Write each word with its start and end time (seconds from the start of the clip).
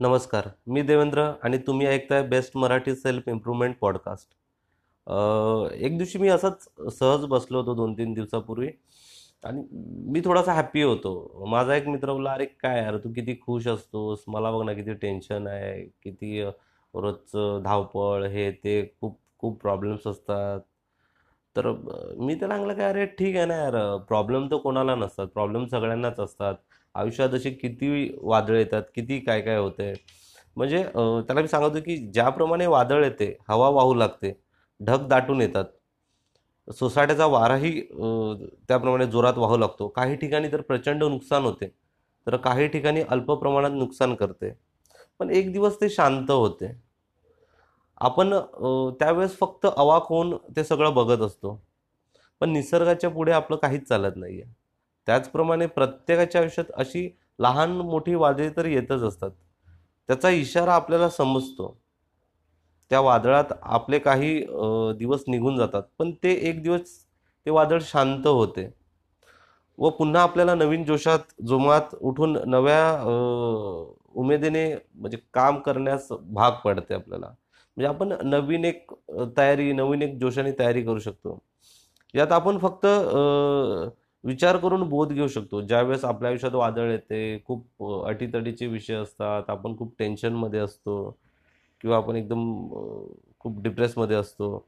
नमस्कार 0.00 0.48
मी 0.66 0.80
देवेंद्र 0.82 1.22
आणि 1.44 1.58
तुम्ही 1.66 1.86
ऐकताय 1.86 2.22
best 2.28 2.56
Marathi 2.56 2.94
self 2.94 3.28
improvement 3.28 3.76
podcast. 3.80 4.28
एक 5.74 5.96
दिवशी 5.98 6.18
मी 6.18 6.28
असंच 6.28 6.68
सहज 6.98 7.24
बसलो 7.26 7.58
होतो 7.60 7.74
दोन 7.74 7.92
तीन 7.98 8.12
दिवसापूर्वी 8.14 8.68
आणि 9.44 9.62
मी 10.12 10.20
थोडासा 10.24 10.52
हॅप्पी 10.52 10.82
होतो. 10.82 11.44
माझा 11.48 11.74
एक 11.76 11.88
मित्र 11.88 12.12
बोला 12.12 12.32
अरे 12.32 12.44
काय 12.62 12.82
यार 12.82 12.96
तू 13.04 13.12
किती 13.12 13.38
खुश 13.46 13.68
असतोस 13.68 14.24
मला 14.28 14.50
बघ 14.50 14.64
ना 14.66 14.72
किती 14.72 14.94
टेन्शन 15.02 15.46
आहे 15.46 15.82
किती 16.02 16.42
रोजचं 16.42 17.62
धावपळ 17.64 18.26
हे 18.26 18.50
ते 18.64 18.80
खूप 19.00 19.18
खूप 19.38 19.60
प्रॉब्लेम्स 19.62 20.06
असतात. 20.06 20.60
तर 21.56 21.70
मी 22.18 22.34
त्याला 22.34 22.54
सांगलं 22.56 22.74
काय 22.74 22.88
अरे 22.90 23.04
ठीक 23.18 23.36
आहे 23.36 23.46
ना 23.46 23.54
यार 23.56 23.96
प्रॉब्लेम 24.08 24.46
तर 24.50 24.56
कोणाला 24.62 24.94
नसतात. 24.94 25.26
प्रॉब्लेम 25.34 25.66
सगळ्यांनाच 25.66 26.20
असतात. 26.20 26.54
आयुष्यात 26.94 27.34
अशी 27.34 27.50
किती 27.52 28.08
वादळ 28.22 28.56
येतात 28.56 28.82
किती 28.94 29.18
काय 29.20 29.40
काय 29.40 29.56
होते 29.58 29.92
म्हणजे 30.56 30.82
त्याला 30.84 31.40
मी 31.40 31.48
सांगतो 31.48 31.80
की 31.86 31.96
ज्याप्रमाणे 32.12 32.66
वादळ 32.66 33.04
येते 33.04 33.36
हवा 33.48 33.68
वाहू 33.70 33.94
लागते 33.94 34.32
ढग 34.80 35.06
दाटून 35.08 35.40
येतात. 35.40 35.64
सोसाट्याचा 36.68 37.26
वाराही 37.26 37.80
त्याप्रमाणे 38.68 39.06
जोरात 39.06 39.38
वाहू 39.38 39.56
लागतो. 39.58 39.88
काही 39.88 40.16
ठिकाणी 40.16 40.48
तर 40.52 40.60
प्रचंड 40.60 41.04
नुकसान 41.04 41.44
होते 41.44 41.68
तर 42.26 42.36
काही 42.44 42.66
ठिकाणी 42.68 43.02
अल्प 43.08 43.30
प्रमाणात 43.32 43.70
नुकसान 43.72 44.14
करते. 44.14 44.52
पण 45.20 45.30
एक 45.30 45.52
दिवस 45.52 45.80
ते 45.80 45.88
शांत 45.90 46.30
होते. 46.30 46.72
आपण 48.00 48.32
त्यावेळेस 49.00 49.36
फक्त 49.38 49.66
अवाक 49.66 50.06
होऊन 50.08 50.36
ते 50.56 50.64
सगळं 50.64 50.94
बघत 50.94 51.22
असतो. 51.22 51.60
पण 52.40 52.50
निसर्गाच्या 52.52 53.10
पुढे 53.10 53.32
आपलं 53.32 53.56
काहीच 53.56 53.88
चालत 53.88 54.16
नाही 54.16 54.40
आहे 54.40 54.52
त्याचप्रमाणे 55.06 55.66
प्रत्येकाच्या 55.66 56.40
आयुष्यात 56.40 56.70
अशी 56.76 57.08
लहान 57.38 57.76
मोठी 57.80 58.14
वादळे 58.14 58.48
तर 58.56 58.64
येतच 58.66 59.02
असतात. 59.02 59.30
त्याचा 60.08 60.30
इशारा 60.30 60.74
आपल्याला 60.74 61.08
समजतो. 61.10 61.76
त्या 62.90 63.00
वादळात 63.00 63.52
आपले 63.62 63.98
काही 63.98 64.38
दिवस 64.98 65.24
निघून 65.28 65.56
जातात. 65.56 65.82
पण 65.98 66.10
ते 66.22 66.32
एक 66.50 66.62
दिवस 66.62 66.98
ते 67.46 67.50
वादळ 67.50 67.78
शांत 67.82 68.26
होते. 68.26 68.68
व 69.78 69.88
पुन्हा 69.90 70.22
आपल्याला 70.22 70.54
नवीन 70.54 70.84
जोशात 70.84 71.32
जोमात 71.46 71.94
उठून 72.00 72.36
नव्या 72.50 72.80
उमेदीने 74.14 74.64
म्हणजे 74.94 75.18
काम 75.34 75.58
करण्यास 75.60 76.08
भाग 76.12 76.52
पडते 76.64 76.94
आपल्याला. 76.94 77.32
म्हणजे 77.76 77.88
आपण 77.88 78.12
नवीन 78.28 78.64
एक 78.64 78.92
तयारी 79.36 79.72
नवीन 79.72 80.02
एक 80.02 80.18
जोशाने 80.20 80.52
तयारी 80.58 80.82
करू 80.82 80.98
शकतो. 80.98 81.38
यात 82.14 82.32
आपण 82.32 82.58
फक्त 82.58 82.86
विचार 84.24 84.56
करून 84.58 84.88
बोध 84.88 85.12
घेऊ 85.12 85.26
शकतो. 85.28 85.60
ज्यावेळेस 85.60 86.04
आपल्या 86.04 86.30
आयुष्यात 86.30 86.54
वादळ 86.54 86.90
येते 86.90 87.42
खूप 87.46 87.84
अटीतटीचे 88.08 88.66
विषय 88.66 88.94
असतात 88.94 89.50
आपण 89.50 89.76
खूप 89.78 89.94
टेन्शनमध्ये 89.98 90.60
असतो 90.60 90.96
किंवा 91.80 91.96
आपण 91.96 92.16
एकदम 92.16 92.68
खूप 93.40 93.60
डिप्रेसमध्ये 93.62 94.16
असतो. 94.16 94.58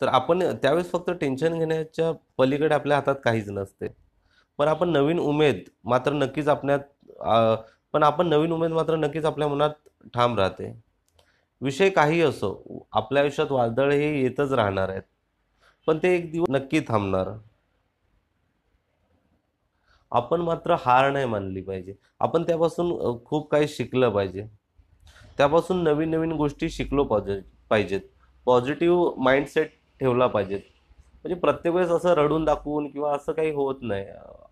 तर 0.00 0.08
आपण 0.08 0.42
त्यावेळेस 0.62 0.90
फक्त 0.90 1.10
टेन्शन 1.20 1.58
घेण्याच्या 1.58 2.12
पलीकडे 2.38 2.74
आपल्या 2.74 2.96
हातात 2.96 3.14
काहीच 3.24 3.48
नसते. 3.50 3.88
पण 4.58 4.68
आपण 4.68 4.88
नवीन 4.92 5.18
उमेद 5.18 5.62
मात्र 5.84 6.12
नक्कीच 6.12 6.48
आपल्यात 6.48 6.80
पण 7.94 8.02
आपण 8.02 8.26
नवीन 8.28 8.52
उमेद 8.52 8.72
मात्र 8.72 8.96
नक्कीच 8.96 9.24
आपल्या 9.24 9.48
मनात 9.48 9.70
ठाम 10.14 10.38
राहते. 10.38 10.72
विषय 11.60 11.90
काही 11.90 12.20
असो 12.20 12.86
आपल्या 12.92 13.22
आयुष्यात 13.22 13.52
वादळ 13.52 13.92
हे 13.92 14.22
येतच 14.22 14.52
राहणार 14.52 14.88
आहेत. 14.88 15.02
पण 15.86 15.98
ते 15.98 16.14
एक 16.16 16.30
दिवस 16.32 16.50
नक्की 16.50 16.80
थांबणार. 16.80 17.28
आपण 20.12 20.40
मात्र 20.40 20.76
हार 20.80 21.10
नाही 21.10 21.26
मानली 21.26 21.60
पाहिजे. 21.62 21.94
आपण 22.20 22.42
त्यापासून 22.42 22.92
खूप 23.24 23.50
काही 23.50 23.68
शिकलं 23.68 24.10
पाहिजे. 24.10 24.46
त्यापासून 25.38 25.82
नवीन 25.84 26.10
नवीन 26.10 26.32
गोष्टी 26.32 26.70
शिकलो 26.70 27.04
पाहिजे 27.04 27.40
पाहिजेत. 27.70 28.00
पॉझिटिव्ह 28.46 29.22
माइंडसेट 29.22 29.70
ठेवला 30.00 30.26
पाहिजेत. 30.26 30.60
म्हणजे 31.24 31.34
प्रत्येक 31.40 31.74
वेळेस 31.74 31.90
असं 31.90 32.14
रडून 32.14 32.44
दाखवून 32.44 32.88
किंवा 32.90 33.14
असं 33.14 33.32
काही 33.32 33.50
होत 33.52 33.82
नाही. 33.82 34.04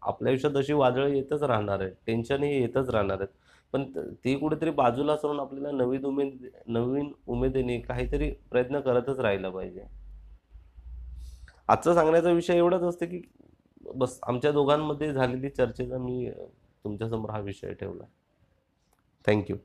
आपल्या 0.02 0.30
आयुष्यात 0.30 0.56
अशी 0.56 0.72
वादळं 0.72 1.08
येतच 1.08 1.42
राहणार 1.42 1.80
आहेत 1.80 1.92
टेन्शन 2.06 2.42
हे 2.42 2.60
येतच 2.60 2.90
राहणार 2.90 3.20
आहेत. 3.20 3.28
पण 3.72 3.84
ती 4.24 4.34
कुठेतरी 4.38 4.70
बाजूला 4.70 5.16
सरून 5.16 5.40
आपल्याला 5.40 5.70
नवीन 5.76 6.04
उमेद 6.04 6.46
नवीन 6.66 7.10
उमेदीने 7.26 7.78
काहीतरी 7.80 8.30
प्रयत्न 8.50 8.80
करतच 8.80 9.18
राहिला 9.20 9.50
पाहिजे. 9.50 9.84
आजचा 11.68 11.94
सांगण्याचा 11.94 12.30
विषय 12.30 12.56
एवढाच 12.56 12.82
असते 12.82 13.06
की 13.06 13.20
बस 13.94 14.18
आमच्या 14.22 14.52
दोघांमध्ये 14.52 15.12
झालेली 15.12 15.48
चर्चेचा 15.48 15.98
मी 15.98 16.30
तुमच्यासमोर 16.84 17.30
हा 17.30 17.38
विषय 17.40 17.72
ठेवला. 17.74 18.04
थँक्यू 19.24 19.56